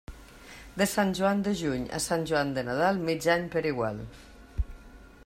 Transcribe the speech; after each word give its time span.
De 0.81 0.87
Sant 0.93 1.11
Joan 1.19 1.43
de 1.49 1.53
juny 1.59 1.83
a 1.99 2.01
Sant 2.07 2.25
Joan 2.31 2.57
de 2.57 2.65
Nadal, 2.71 3.05
mig 3.11 3.31
any 3.37 3.47
per 3.57 3.65
igual. 3.73 4.03